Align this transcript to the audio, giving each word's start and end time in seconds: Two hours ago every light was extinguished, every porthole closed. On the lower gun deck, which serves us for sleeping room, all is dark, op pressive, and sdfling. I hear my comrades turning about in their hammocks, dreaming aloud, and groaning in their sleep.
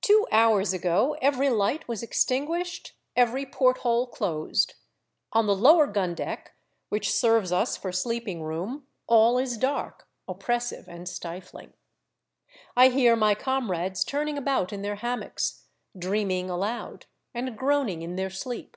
Two 0.00 0.28
hours 0.30 0.72
ago 0.72 1.16
every 1.20 1.48
light 1.50 1.88
was 1.88 2.04
extinguished, 2.04 2.92
every 3.16 3.44
porthole 3.44 4.06
closed. 4.06 4.74
On 5.32 5.48
the 5.48 5.56
lower 5.56 5.88
gun 5.88 6.14
deck, 6.14 6.54
which 6.88 7.12
serves 7.12 7.50
us 7.50 7.76
for 7.76 7.90
sleeping 7.90 8.44
room, 8.44 8.86
all 9.08 9.38
is 9.38 9.58
dark, 9.58 10.06
op 10.28 10.40
pressive, 10.44 10.86
and 10.86 11.08
sdfling. 11.08 11.72
I 12.76 12.90
hear 12.90 13.16
my 13.16 13.34
comrades 13.34 14.04
turning 14.04 14.38
about 14.38 14.72
in 14.72 14.82
their 14.82 14.94
hammocks, 15.02 15.64
dreaming 15.98 16.48
aloud, 16.48 17.06
and 17.34 17.58
groaning 17.58 18.02
in 18.02 18.14
their 18.14 18.30
sleep. 18.30 18.76